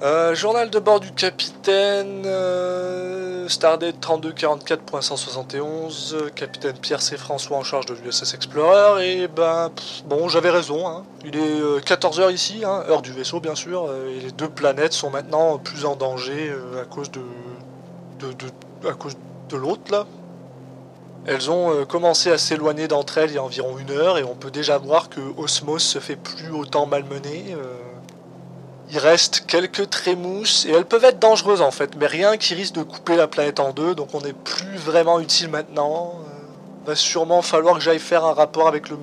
Euh, 0.00 0.32
journal 0.32 0.70
de 0.70 0.78
bord 0.78 1.00
du 1.00 1.10
capitaine, 1.10 2.22
euh, 2.24 3.48
Stardate 3.48 3.96
3244.171, 4.00 6.14
euh, 6.14 6.30
capitaine 6.30 6.76
Pierre 6.76 7.02
C. 7.02 7.16
François 7.16 7.56
en 7.56 7.64
charge 7.64 7.86
de 7.86 7.94
l'USS 7.94 8.32
Explorer, 8.32 9.22
et 9.22 9.26
ben, 9.26 9.72
bon, 10.06 10.28
j'avais 10.28 10.50
raison, 10.50 10.86
hein. 10.86 11.02
il 11.24 11.34
est 11.34 11.80
14h 11.80 12.32
ici, 12.32 12.62
hein, 12.64 12.84
heure 12.88 13.02
du 13.02 13.12
vaisseau 13.12 13.40
bien 13.40 13.56
sûr, 13.56 13.86
euh, 13.88 14.16
et 14.16 14.20
les 14.20 14.30
deux 14.30 14.48
planètes 14.48 14.92
sont 14.92 15.10
maintenant 15.10 15.58
plus 15.58 15.84
en 15.84 15.96
danger 15.96 16.48
euh, 16.48 16.82
à 16.82 16.84
cause 16.84 17.10
de, 17.10 17.22
à 18.88 18.92
cause 18.92 19.16
de 19.48 19.56
l'autre 19.56 19.90
là. 19.90 20.06
Elles 21.26 21.50
ont 21.50 21.72
euh, 21.72 21.84
commencé 21.84 22.30
à 22.30 22.38
s'éloigner 22.38 22.86
d'entre 22.86 23.18
elles 23.18 23.30
il 23.30 23.34
y 23.34 23.38
a 23.38 23.42
environ 23.42 23.76
une 23.78 23.90
heure, 23.90 24.16
et 24.16 24.22
on 24.22 24.36
peut 24.36 24.52
déjà 24.52 24.78
voir 24.78 25.08
que 25.08 25.18
Osmos 25.36 25.80
se 25.80 25.98
fait 25.98 26.14
plus 26.14 26.52
autant 26.52 26.86
malmener. 26.86 27.56
Il 28.90 28.98
reste 28.98 29.44
quelques 29.46 29.90
trémousses 29.90 30.64
et 30.66 30.70
elles 30.70 30.86
peuvent 30.86 31.04
être 31.04 31.18
dangereuses 31.18 31.60
en 31.60 31.70
fait, 31.70 31.94
mais 31.96 32.06
rien 32.06 32.36
qui 32.36 32.54
risque 32.54 32.74
de 32.74 32.82
couper 32.82 33.16
la 33.16 33.26
planète 33.26 33.60
en 33.60 33.72
deux, 33.72 33.94
donc 33.94 34.14
on 34.14 34.20
n'est 34.20 34.32
plus 34.32 34.76
vraiment 34.76 35.20
utile 35.20 35.48
maintenant. 35.48 36.14
Euh, 36.14 36.38
va 36.86 36.94
sûrement 36.94 37.42
falloir 37.42 37.74
que 37.74 37.80
j'aille 37.80 37.98
faire 37.98 38.24
un 38.24 38.32
rapport 38.32 38.66
avec 38.66 38.88
le 38.88 38.96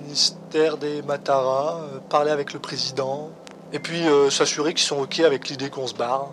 ministère 0.00 0.76
des 0.76 1.02
Matara, 1.02 1.80
euh, 1.80 1.98
parler 2.08 2.30
avec 2.30 2.52
le 2.52 2.60
président, 2.60 3.30
et 3.72 3.80
puis 3.80 4.06
euh, 4.06 4.30
s'assurer 4.30 4.72
qu'ils 4.72 4.86
sont 4.86 5.00
ok 5.00 5.20
avec 5.20 5.48
l'idée 5.48 5.68
qu'on 5.68 5.88
se 5.88 5.94
barre. 5.94 6.28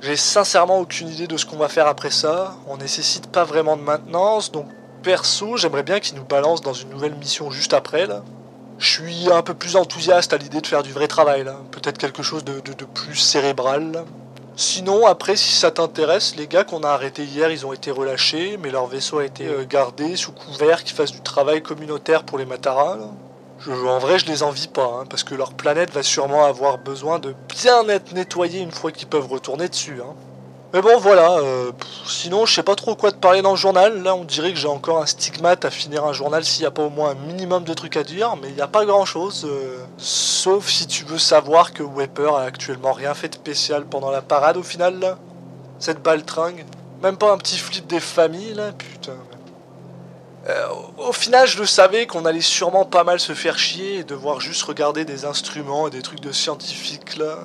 J'ai 0.00 0.16
sincèrement 0.16 0.80
aucune 0.80 1.08
idée 1.08 1.28
de 1.28 1.36
ce 1.36 1.46
qu'on 1.46 1.58
va 1.58 1.68
faire 1.68 1.86
après 1.86 2.10
ça, 2.10 2.56
on 2.66 2.76
nécessite 2.78 3.28
pas 3.28 3.44
vraiment 3.44 3.76
de 3.76 3.82
maintenance, 3.82 4.50
donc 4.50 4.66
perso 5.04 5.56
j'aimerais 5.56 5.84
bien 5.84 6.00
qu'ils 6.00 6.16
nous 6.16 6.24
balancent 6.24 6.62
dans 6.62 6.72
une 6.72 6.90
nouvelle 6.90 7.14
mission 7.14 7.50
juste 7.50 7.72
après 7.72 8.06
là. 8.06 8.22
Je 8.80 8.88
suis 8.88 9.30
un 9.30 9.42
peu 9.42 9.52
plus 9.52 9.76
enthousiaste 9.76 10.32
à 10.32 10.38
l'idée 10.38 10.60
de 10.62 10.66
faire 10.66 10.82
du 10.82 10.92
vrai 10.92 11.06
travail. 11.06 11.44
Peut-être 11.70 11.98
quelque 11.98 12.22
chose 12.22 12.44
de, 12.44 12.60
de- 12.60 12.84
plus 12.86 13.14
cérébral. 13.14 14.04
Sinon, 14.56 15.06
après, 15.06 15.36
si 15.36 15.52
ça 15.52 15.70
t'intéresse, 15.70 16.34
les 16.36 16.46
gars 16.48 16.64
qu'on 16.64 16.82
a 16.82 16.88
arrêtés 16.88 17.24
hier, 17.24 17.50
ils 17.50 17.66
ont 17.66 17.74
été 17.74 17.90
relâchés, 17.90 18.56
mais 18.56 18.70
leur 18.70 18.86
vaisseau 18.86 19.18
a 19.18 19.24
été 19.26 19.46
euh, 19.46 19.64
gardé 19.66 20.16
sous 20.16 20.32
couvert 20.32 20.82
qu'ils 20.82 20.96
fassent 20.96 21.12
du 21.12 21.20
travail 21.20 21.62
communautaire 21.62 22.24
pour 22.24 22.38
les 22.38 22.46
Mataras. 22.46 22.96
là. 22.96 23.06
En 23.86 23.98
vrai, 23.98 24.18
je 24.18 24.24
les 24.26 24.42
envie 24.42 24.68
pas, 24.68 25.00
hein, 25.00 25.04
parce 25.08 25.24
que 25.24 25.34
leur 25.34 25.52
planète 25.52 25.90
va 25.92 26.02
sûrement 26.02 26.44
avoir 26.46 26.78
besoin 26.78 27.18
de 27.18 27.34
bien 27.48 27.86
être 27.88 28.12
nettoyée 28.12 28.60
une 28.60 28.72
fois 28.72 28.92
qu'ils 28.92 29.08
peuvent 29.08 29.26
retourner 29.26 29.68
dessus. 29.68 30.00
hein. 30.02 30.14
Mais 30.72 30.82
bon, 30.82 30.98
voilà. 30.98 31.38
euh, 31.38 31.72
sinon, 32.06 32.46
je 32.46 32.54
sais 32.54 32.62
pas 32.62 32.76
trop 32.76 32.94
quoi 32.94 33.10
te 33.10 33.16
parler 33.16 33.42
dans 33.42 33.50
le 33.50 33.56
journal. 33.56 34.02
Là, 34.02 34.14
on 34.14 34.24
dirait 34.24 34.52
que 34.52 34.58
j'ai 34.58 34.68
encore 34.68 35.02
un 35.02 35.06
stigmate 35.06 35.64
à 35.64 35.70
finir 35.70 36.04
un 36.04 36.12
journal 36.12 36.44
s'il 36.44 36.62
n'y 36.62 36.66
a 36.66 36.70
pas 36.70 36.82
au 36.82 36.90
moins 36.90 37.10
un 37.10 37.14
minimum 37.14 37.64
de 37.64 37.74
trucs 37.74 37.96
à 37.96 38.04
dire. 38.04 38.36
Mais 38.40 38.48
il 38.48 38.54
n'y 38.54 38.60
a 38.60 38.68
pas 38.68 38.84
grand 38.84 39.04
chose. 39.04 39.48
sauf 39.98 40.68
si 40.68 40.86
tu 40.86 41.04
veux 41.04 41.18
savoir 41.18 41.72
que 41.72 41.82
Weber 41.82 42.34
a 42.34 42.42
actuellement 42.42 42.92
rien 42.92 43.14
fait 43.14 43.28
de 43.28 43.34
spécial 43.34 43.84
pendant 43.84 44.10
la 44.10 44.22
parade 44.22 44.56
au 44.56 44.62
final. 44.62 45.00
Là. 45.00 45.18
Cette 45.80 46.02
baltringue. 46.02 46.64
Même 47.02 47.16
pas 47.16 47.32
un 47.32 47.38
petit 47.38 47.58
flip 47.58 47.86
des 47.86 48.00
familles 48.00 48.54
là. 48.54 48.72
Putain. 48.72 49.16
Euh, 50.48 50.68
au 50.98 51.12
final, 51.12 51.46
je 51.46 51.58
le 51.58 51.66
savais 51.66 52.06
qu'on 52.06 52.24
allait 52.24 52.40
sûrement 52.40 52.84
pas 52.84 53.04
mal 53.04 53.20
se 53.20 53.34
faire 53.34 53.58
chier 53.58 53.96
et 53.96 54.04
devoir 54.04 54.40
juste 54.40 54.62
regarder 54.62 55.04
des 55.04 55.24
instruments 55.24 55.88
et 55.88 55.90
des 55.90 56.02
trucs 56.02 56.20
de 56.20 56.32
scientifiques 56.32 57.16
là. 57.16 57.36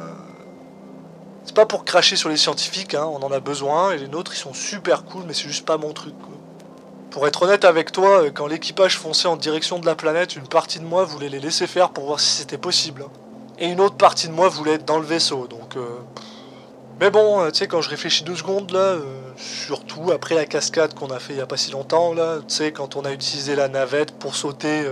Pas 1.55 1.65
pour 1.65 1.85
cracher 1.85 2.17
sur 2.17 2.27
les 2.27 2.35
scientifiques, 2.35 2.95
hein, 2.95 3.05
on 3.05 3.23
en 3.23 3.31
a 3.31 3.39
besoin, 3.39 3.91
et 3.91 3.97
les 3.97 4.09
nôtres 4.09 4.33
ils 4.33 4.39
sont 4.39 4.53
super 4.53 5.05
cool, 5.05 5.23
mais 5.25 5.33
c'est 5.33 5.47
juste 5.47 5.65
pas 5.65 5.77
mon 5.77 5.93
truc. 5.93 6.13
Pour 7.11 7.25
être 7.27 7.43
honnête 7.43 7.63
avec 7.63 7.93
toi, 7.93 8.23
euh, 8.23 8.29
quand 8.29 8.45
l'équipage 8.45 8.97
fonçait 8.97 9.29
en 9.29 9.37
direction 9.37 9.79
de 9.79 9.85
la 9.85 9.95
planète, 9.95 10.35
une 10.35 10.49
partie 10.49 10.79
de 10.79 10.83
moi 10.83 11.05
voulait 11.05 11.29
les 11.29 11.39
laisser 11.39 11.65
faire 11.65 11.91
pour 11.91 12.07
voir 12.07 12.19
si 12.19 12.29
c'était 12.29 12.57
possible. 12.57 13.03
hein. 13.03 13.11
Et 13.57 13.67
une 13.67 13.79
autre 13.79 13.95
partie 13.95 14.27
de 14.27 14.33
moi 14.33 14.49
voulait 14.49 14.73
être 14.73 14.83
dans 14.83 14.99
le 14.99 15.05
vaisseau, 15.05 15.47
donc... 15.47 15.77
euh. 15.77 15.87
Mais 16.99 17.09
bon, 17.09 17.39
euh, 17.39 17.51
tu 17.51 17.59
sais, 17.59 17.67
quand 17.67 17.81
je 17.81 17.89
réfléchis 17.89 18.25
deux 18.25 18.35
secondes 18.35 18.71
là, 18.71 18.97
surtout 19.37 20.11
après 20.11 20.35
la 20.35 20.45
cascade 20.45 20.93
qu'on 20.93 21.09
a 21.09 21.19
fait 21.19 21.33
il 21.33 21.37
y 21.37 21.41
a 21.41 21.45
pas 21.45 21.55
si 21.57 21.71
longtemps 21.71 22.13
là, 22.13 22.39
tu 22.45 22.53
sais, 22.53 22.73
quand 22.73 22.97
on 22.97 23.05
a 23.05 23.13
utilisé 23.13 23.55
la 23.55 23.69
navette 23.69 24.11
pour 24.11 24.35
sauter 24.35 24.85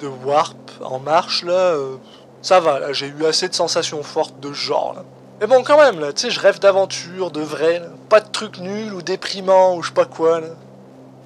de 0.00 0.06
warp 0.24 0.56
en 0.80 0.98
marche 0.98 1.44
là, 1.44 1.76
ça 2.42 2.58
va, 2.58 2.92
j'ai 2.92 3.06
eu 3.06 3.24
assez 3.24 3.48
de 3.48 3.54
sensations 3.54 4.02
fortes 4.02 4.38
de 4.40 4.48
ce 4.48 4.58
genre 4.58 4.94
là. 4.94 5.04
Mais 5.40 5.46
bon, 5.46 5.62
quand 5.62 5.76
même, 5.76 6.00
là, 6.00 6.14
tu 6.14 6.22
sais, 6.22 6.30
je 6.30 6.40
rêve 6.40 6.60
d'aventure, 6.60 7.30
de 7.30 7.42
vrai, 7.42 7.82
pas 8.08 8.20
de 8.20 8.28
trucs 8.28 8.58
nuls 8.58 8.94
ou 8.94 9.02
déprimants 9.02 9.76
ou 9.76 9.82
je 9.82 9.88
sais 9.88 9.94
pas 9.94 10.06
quoi, 10.06 10.40
là. 10.40 10.48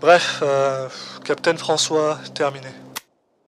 Bref, 0.01 0.41
euh, 0.43 0.89
Capitaine 1.25 1.59
François, 1.59 2.19
terminé. 2.35 2.67